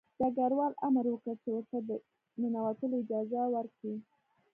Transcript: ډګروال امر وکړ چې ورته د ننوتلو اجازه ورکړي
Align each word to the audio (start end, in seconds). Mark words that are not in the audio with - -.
ډګروال 0.19 0.73
امر 0.87 1.05
وکړ 1.09 1.33
چې 1.43 1.49
ورته 1.51 1.77
د 1.87 1.91
ننوتلو 2.41 2.95
اجازه 3.03 3.41
ورکړي 3.55 3.95